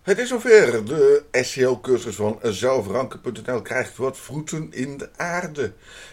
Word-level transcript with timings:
Het 0.00 0.18
is 0.18 0.28
zover. 0.28 0.84
De 0.84 1.24
SEO-cursus 1.32 2.14
van 2.14 2.38
zelfranken.nl 2.42 3.62
krijgt 3.62 3.96
wat 3.96 4.18
voeten 4.18 4.72
in 4.72 4.98
de 4.98 5.08
aarde. 5.16 5.72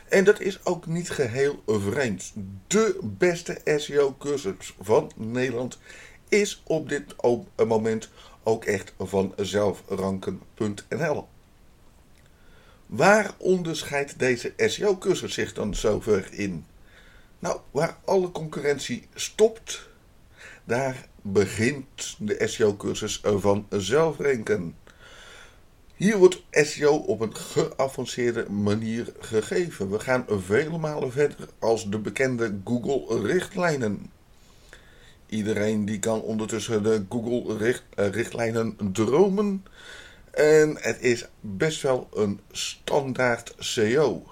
En 0.10 0.24
dat 0.24 0.40
is 0.40 0.66
ook 0.66 0.86
niet 0.86 1.10
geheel 1.10 1.64
vreemd. 1.66 2.34
De 2.68 3.00
beste 3.04 3.62
SEO-cursus 3.76 4.76
van 4.82 5.12
Nederland 5.16 5.78
is 6.30 6.62
op 6.66 6.90
dit 6.90 7.16
moment 7.68 8.10
ook 8.44 8.66
echt 8.66 8.94
van 9.00 9.34
zelfranken.nl. 9.36 11.28
Waar 12.86 13.32
onderscheidt 13.38 14.20
deze 14.20 14.54
SEO-cursus 14.58 15.34
zich 15.34 15.54
dan 15.54 15.76
zover 15.76 16.28
in? 16.32 16.66
Nou, 17.40 17.60
waar 17.72 17.98
alle 18.06 18.32
concurrentie 18.32 19.08
stopt, 19.14 19.90
daar 20.64 21.08
begint 21.32 22.16
de 22.20 22.48
SEO-cursus 22.48 23.22
van 23.24 23.68
zelfrenken. 23.70 24.76
Hier 25.96 26.18
wordt 26.18 26.44
SEO 26.52 26.96
op 26.96 27.20
een 27.20 27.36
geavanceerde 27.36 28.50
manier 28.50 29.14
gegeven. 29.20 29.90
We 29.92 30.00
gaan 30.00 30.26
vele 30.28 30.78
malen 30.78 31.12
verder 31.12 31.50
als 31.60 31.90
de 31.90 32.00
bekende 32.00 32.60
Google-richtlijnen. 32.64 34.12
Iedereen 35.26 35.86
die 35.86 36.00
kan 36.00 36.22
ondertussen 36.22 36.84
de 36.84 37.06
Google-richtlijnen 37.10 38.78
dromen. 38.94 39.66
En 40.32 40.78
het 40.80 41.02
is 41.02 41.28
best 41.40 41.82
wel 41.82 42.10
een 42.14 42.40
standaard 42.52 43.54
SEO. 43.58 44.24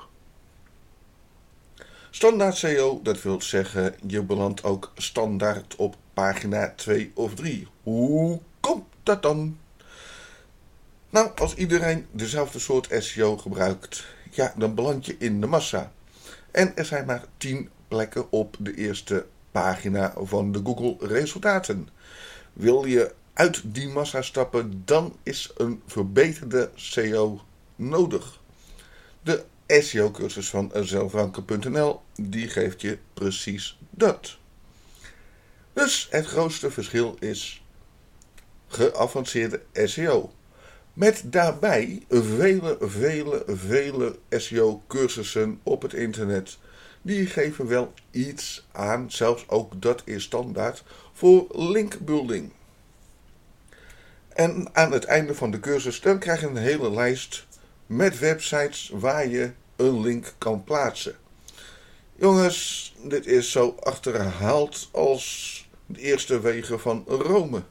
Standaard 2.09 2.55
SEO, 2.57 2.99
dat 3.03 3.21
wil 3.21 3.41
zeggen, 3.41 3.95
je 4.07 4.21
belandt 4.23 4.63
ook 4.63 4.91
standaard 4.95 5.75
op 5.75 5.95
pagina 6.15 6.73
2 6.75 7.11
of 7.13 7.35
3. 7.35 7.67
Hoe 7.83 8.41
komt 8.59 8.85
dat 9.03 9.21
dan? 9.21 9.57
Nou, 11.09 11.31
als 11.35 11.55
iedereen 11.55 12.05
dezelfde 12.11 12.59
soort 12.59 12.87
SEO 12.99 13.37
gebruikt, 13.37 14.05
ja, 14.31 14.53
dan 14.57 14.75
beland 14.75 15.05
je 15.05 15.15
in 15.17 15.41
de 15.41 15.47
massa. 15.47 15.91
En 16.51 16.77
er 16.77 16.85
zijn 16.85 17.05
maar 17.05 17.25
10 17.37 17.69
plekken 17.87 18.31
op 18.31 18.55
de 18.59 18.75
eerste 18.75 19.25
pagina 19.51 20.13
van 20.17 20.51
de 20.51 20.61
Google 20.63 21.07
resultaten. 21.07 21.89
Wil 22.53 22.85
je 22.85 23.13
uit 23.33 23.61
die 23.65 23.89
massa 23.89 24.21
stappen, 24.21 24.81
dan 24.85 25.15
is 25.23 25.51
een 25.57 25.81
verbeterde 25.85 26.69
SEO 26.75 27.41
nodig. 27.75 28.39
De 29.21 29.43
SEO-cursus 29.67 30.49
van 30.49 30.71
zelfranken.nl, 30.73 32.01
die 32.15 32.47
geeft 32.47 32.81
je 32.81 32.97
precies 33.13 33.79
dat. 33.89 34.37
Dus 35.75 36.07
het 36.09 36.25
grootste 36.25 36.71
verschil 36.71 37.15
is 37.19 37.63
geavanceerde 38.67 39.61
SEO. 39.73 40.31
Met 40.93 41.21
daarbij 41.25 42.03
vele, 42.09 42.77
vele, 42.79 43.43
vele 43.47 44.19
SEO-cursussen 44.29 45.59
op 45.63 45.81
het 45.81 45.93
internet. 45.93 46.57
Die 47.01 47.25
geven 47.25 47.67
wel 47.67 47.93
iets 48.11 48.67
aan, 48.71 49.11
zelfs 49.11 49.49
ook 49.49 49.81
dat 49.81 50.01
is 50.05 50.23
standaard, 50.23 50.83
voor 51.13 51.45
linkbuilding. 51.49 52.51
En 54.29 54.69
aan 54.73 54.91
het 54.91 55.05
einde 55.05 55.35
van 55.35 55.51
de 55.51 55.59
cursus 55.59 56.01
dan 56.01 56.19
krijg 56.19 56.41
je 56.41 56.47
een 56.47 56.55
hele 56.55 56.91
lijst 56.91 57.45
met 57.85 58.19
websites 58.19 58.91
waar 58.93 59.27
je 59.27 59.51
een 59.75 60.01
link 60.01 60.33
kan 60.37 60.63
plaatsen. 60.63 61.15
Jongens, 62.15 62.93
dit 63.03 63.25
is 63.25 63.51
zo 63.51 63.75
achterhaald 63.79 64.89
als 64.91 65.64
de 65.85 65.99
eerste 65.99 66.39
wegen 66.39 66.79
van 66.79 67.03
Rome. 67.07 67.63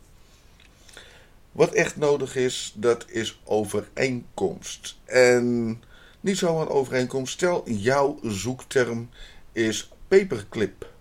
Wat 1.52 1.72
echt 1.72 1.96
nodig 1.96 2.36
is, 2.36 2.72
dat 2.76 3.04
is 3.08 3.40
overeenkomst. 3.44 4.98
En 5.04 5.82
niet 6.20 6.38
zomaar 6.38 6.68
overeenkomst. 6.68 7.32
Stel, 7.32 7.70
jouw 7.70 8.18
zoekterm 8.22 9.08
is 9.52 9.90
paperclip. 10.08 10.92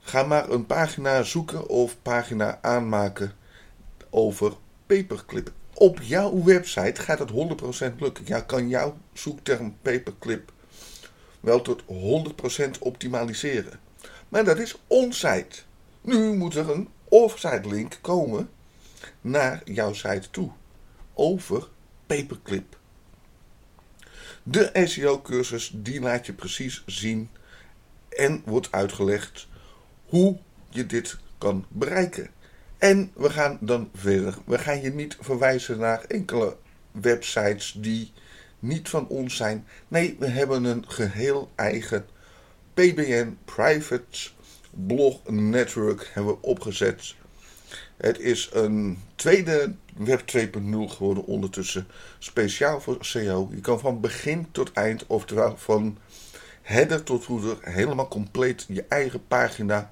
Ga 0.00 0.22
maar 0.22 0.50
een 0.50 0.66
pagina 0.66 1.22
zoeken 1.22 1.68
of 1.68 1.96
pagina 2.02 2.58
aanmaken 2.62 3.34
over 4.10 4.52
paperclip. 4.86 5.52
Op 5.74 6.02
jouw 6.02 6.42
website 6.42 7.02
gaat 7.02 7.18
het 7.18 7.30
100% 7.30 7.94
lukken. 7.98 8.24
Ja, 8.26 8.40
kan 8.40 8.68
jouw 8.68 8.96
zoekterm 9.12 9.76
paperclip 9.82 10.52
wel 11.40 11.62
tot 11.62 11.82
100% 11.82 12.78
optimaliseren. 12.78 13.80
Maar 14.32 14.44
dat 14.44 14.58
is 14.58 14.76
onsite. 14.86 15.60
Nu 16.00 16.34
moet 16.34 16.54
er 16.54 16.70
een 16.70 16.88
offsite 17.08 17.68
link 17.68 17.98
komen 18.00 18.50
naar 19.20 19.62
jouw 19.64 19.92
site 19.92 20.30
toe. 20.30 20.50
Over 21.14 21.68
paperclip. 22.06 22.78
De 24.42 24.70
SEO-cursus 24.84 25.72
die 25.74 26.00
laat 26.00 26.26
je 26.26 26.32
precies 26.32 26.82
zien 26.86 27.28
en 28.08 28.42
wordt 28.44 28.72
uitgelegd 28.72 29.48
hoe 30.06 30.38
je 30.68 30.86
dit 30.86 31.18
kan 31.38 31.66
bereiken. 31.68 32.30
En 32.78 33.10
we 33.14 33.30
gaan 33.30 33.58
dan 33.60 33.90
verder. 33.94 34.38
We 34.46 34.58
gaan 34.58 34.80
je 34.80 34.92
niet 34.92 35.16
verwijzen 35.20 35.78
naar 35.78 36.04
enkele 36.04 36.56
websites 36.90 37.74
die 37.78 38.12
niet 38.58 38.88
van 38.88 39.08
ons 39.08 39.36
zijn. 39.36 39.66
Nee, 39.88 40.16
we 40.18 40.26
hebben 40.26 40.64
een 40.64 40.84
geheel 40.88 41.50
eigen 41.54 42.06
PBN 42.74 43.36
Private 43.44 44.30
Blog 44.70 45.20
Network 45.26 46.10
hebben 46.12 46.32
we 46.32 46.42
opgezet. 46.42 47.14
Het 47.96 48.18
is 48.18 48.50
een 48.52 48.98
tweede 49.14 49.74
Web 49.96 50.20
2.0 50.36 50.40
geworden 50.86 51.24
ondertussen. 51.24 51.86
Speciaal 52.18 52.80
voor 52.80 52.96
SEO. 53.00 53.50
Je 53.54 53.60
kan 53.60 53.80
van 53.80 54.00
begin 54.00 54.46
tot 54.52 54.72
eind, 54.72 55.06
oftewel 55.06 55.56
van 55.56 55.98
header 56.62 57.02
tot 57.02 57.24
footer, 57.24 57.56
helemaal 57.60 58.08
compleet 58.08 58.64
je 58.68 58.84
eigen 58.88 59.26
pagina 59.26 59.90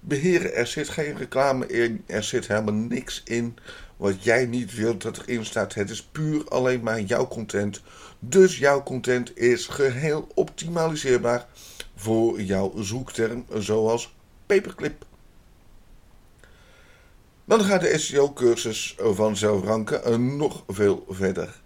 beheren. 0.00 0.54
Er 0.54 0.66
zit 0.66 0.88
geen 0.88 1.16
reclame 1.16 1.66
in, 1.66 2.04
er 2.06 2.24
zit 2.24 2.46
helemaal 2.46 2.74
niks 2.74 3.22
in 3.24 3.56
wat 3.96 4.24
jij 4.24 4.46
niet 4.46 4.74
wilt 4.74 5.02
dat 5.02 5.18
erin 5.18 5.44
staat. 5.44 5.74
Het 5.74 5.90
is 5.90 6.02
puur 6.02 6.48
alleen 6.48 6.82
maar 6.82 7.00
jouw 7.00 7.28
content. 7.28 7.80
Dus 8.18 8.58
jouw 8.58 8.82
content 8.82 9.38
is 9.38 9.66
geheel 9.66 10.28
optimaliseerbaar 10.34 11.46
voor 12.00 12.42
jouw 12.42 12.72
zoekterm, 12.76 13.44
zoals 13.58 14.14
paperclip. 14.46 15.04
Dan 17.44 17.60
gaat 17.60 17.80
de 17.80 17.98
SEO-cursus 17.98 18.96
van 18.98 19.36
zelfranken 19.36 20.36
nog 20.36 20.62
veel 20.68 21.04
verder. 21.08 21.60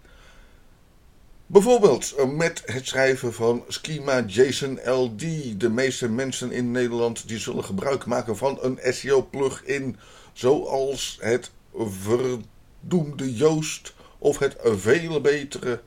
Bijvoorbeeld 1.45 2.35
met 2.35 2.61
het 2.65 2.87
schrijven 2.87 3.33
van 3.33 3.63
schema 3.67 4.23
JSON 4.25 4.79
LD. 4.85 5.19
De 5.59 5.69
meeste 5.69 6.09
mensen 6.09 6.51
in 6.51 6.71
Nederland 6.71 7.27
die 7.27 7.39
zullen 7.39 7.63
gebruik 7.63 8.05
maken 8.05 8.37
van 8.37 8.57
een 8.61 8.79
SEO-plugin 8.93 9.97
zoals 10.33 11.17
het 11.21 11.51
verdoemde 11.75 13.35
Joost 13.35 13.93
of 14.17 14.39
het 14.39 14.55
vele 14.63 15.21
betere 15.21 15.81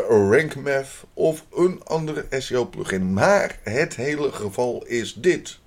RankMath 0.00 1.04
of 1.14 1.44
een 1.54 1.80
andere 1.84 2.26
SEO-plugin. 2.30 3.12
Maar 3.12 3.58
het 3.62 3.96
hele 3.96 4.32
geval 4.32 4.84
is 4.86 5.14
dit. 5.14 5.58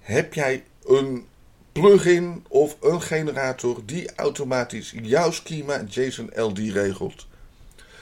Heb 0.00 0.34
jij 0.34 0.64
een 0.84 1.26
plugin 1.72 2.44
of 2.48 2.76
een 2.80 3.02
generator 3.02 3.82
die 3.84 4.14
automatisch 4.14 4.94
jouw 5.02 5.30
schema 5.30 5.84
JSON 5.88 6.30
LD 6.34 6.58
regelt? 6.58 7.26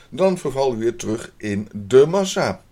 Dan 0.09 0.39
verval 0.39 0.71
je 0.71 0.79
weer 0.79 0.97
terug 0.97 1.33
in 1.37 1.69
de 1.73 2.07
massa. 2.07 2.63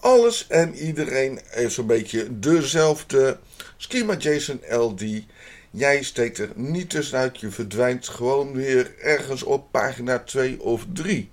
Alles 0.00 0.46
en 0.46 0.74
iedereen 0.74 1.40
heeft 1.44 1.74
zo'n 1.74 1.86
beetje 1.86 2.38
dezelfde 2.38 3.38
schema 3.76 4.16
JSON 4.16 4.60
LD. 4.68 5.02
Jij 5.70 6.02
steekt 6.02 6.38
er 6.38 6.50
niet 6.54 6.90
tussenuit, 6.90 7.40
je 7.40 7.50
verdwijnt 7.50 8.08
gewoon 8.08 8.52
weer 8.52 8.94
ergens 9.00 9.42
op 9.42 9.70
pagina 9.70 10.18
2 10.18 10.62
of 10.62 10.86
3. 10.92 11.30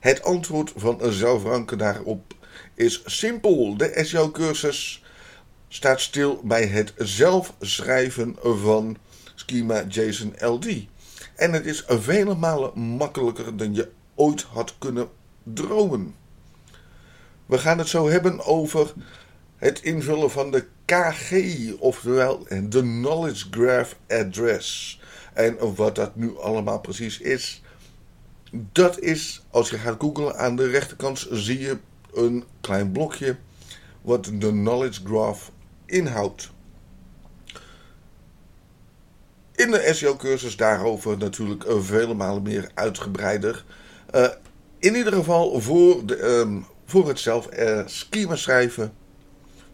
Het 0.00 0.22
antwoord 0.22 0.72
van 0.76 1.02
een 1.02 1.12
zelfranken 1.12 1.78
daarop 1.78 2.34
is 2.74 3.02
simpel. 3.04 3.76
De 3.76 4.00
SEO-cursus 4.04 5.04
staat 5.68 6.00
stil 6.00 6.40
bij 6.44 6.66
het 6.66 6.92
zelf 6.96 7.54
schrijven 7.60 8.36
van 8.42 8.96
schema 9.34 9.84
JSON 9.88 10.34
LD. 10.38 10.66
En 11.36 11.52
het 11.52 11.66
is 11.66 11.84
vele 11.86 12.34
malen 12.34 12.78
makkelijker 12.78 13.56
dan 13.56 13.74
je 13.74 13.88
ooit 14.14 14.42
had 14.42 14.74
kunnen 14.78 15.08
dromen. 15.42 16.14
We 17.46 17.58
gaan 17.58 17.78
het 17.78 17.88
zo 17.88 18.08
hebben 18.08 18.44
over 18.44 18.92
het 19.56 19.82
invullen 19.82 20.30
van 20.30 20.50
de 20.50 20.66
KG, 20.84 21.32
oftewel 21.78 22.46
de 22.68 22.80
Knowledge 22.80 23.46
Graph 23.50 23.94
Address. 24.08 25.00
En 25.34 25.74
wat 25.74 25.94
dat 25.94 26.16
nu 26.16 26.38
allemaal 26.38 26.80
precies 26.80 27.20
is, 27.20 27.62
dat 28.50 28.98
is, 28.98 29.42
als 29.50 29.70
je 29.70 29.78
gaat 29.78 30.00
googlen 30.00 30.38
aan 30.38 30.56
de 30.56 30.66
rechterkant, 30.66 31.26
zie 31.30 31.58
je 31.58 31.78
een 32.14 32.44
klein 32.60 32.92
blokje 32.92 33.36
wat 34.02 34.24
de 34.24 34.50
Knowledge 34.50 35.00
Graph 35.04 35.50
inhoudt. 35.86 36.50
in 39.60 39.70
de 39.70 39.90
SEO-cursus 39.92 40.56
daarover 40.56 41.18
natuurlijk 41.18 41.64
vele 41.68 42.14
malen 42.14 42.42
meer 42.42 42.70
uitgebreider. 42.74 43.64
Uh, 44.14 44.28
in 44.78 44.94
ieder 44.94 45.12
geval 45.12 45.60
voor, 45.60 46.06
de, 46.06 46.22
um, 46.22 46.66
voor 46.84 47.08
het 47.08 47.18
zelf 47.18 47.48
uh, 47.58 47.82
schema 47.86 48.36
schrijven. 48.36 48.92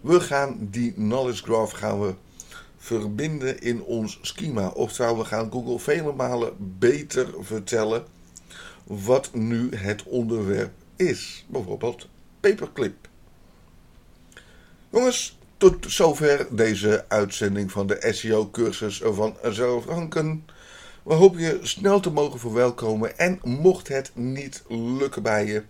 We 0.01 0.21
gaan 0.21 0.57
die 0.61 0.93
knowledge 0.93 1.43
graph 1.43 1.73
gaan 1.73 2.01
we 2.01 2.15
verbinden 2.77 3.61
in 3.61 3.83
ons 3.83 4.19
schema. 4.23 4.69
Oftewel, 4.69 5.19
we 5.19 5.25
gaan 5.25 5.53
Google 5.53 5.79
vele 5.79 6.13
malen 6.13 6.53
beter 6.79 7.29
vertellen 7.41 8.05
wat 8.87 9.35
nu 9.35 9.75
het 9.77 10.03
onderwerp 10.03 10.73
is. 10.97 11.45
Bijvoorbeeld 11.49 12.09
paperclip. 12.41 13.09
Jongens, 14.91 15.39
tot 15.57 15.77
zover 15.89 16.47
deze 16.51 17.05
uitzending 17.09 17.73
van 17.73 17.87
de 17.87 18.09
SEO-cursus 18.11 19.01
van 19.05 19.37
Zelfranken. 19.43 20.45
We 21.03 21.15
hopen 21.15 21.41
je 21.41 21.59
snel 21.63 22.01
te 22.01 22.11
mogen 22.11 22.39
verwelkomen 22.39 23.19
en 23.19 23.41
mocht 23.43 23.89
het 23.89 24.11
niet 24.15 24.63
lukken 24.69 25.23
bij 25.23 25.47
je, 25.47 25.63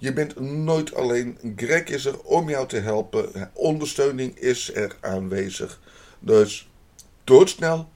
je 0.00 0.12
bent 0.12 0.40
nooit 0.40 0.94
alleen. 0.94 1.38
Greg 1.56 1.84
is 1.84 2.04
er 2.04 2.20
om 2.20 2.48
jou 2.48 2.68
te 2.68 2.76
helpen. 2.76 3.50
Ondersteuning 3.54 4.38
is 4.38 4.74
er 4.74 4.96
aanwezig. 5.00 5.80
Dus 6.18 6.70
tot 7.24 7.48
snel. 7.48 7.88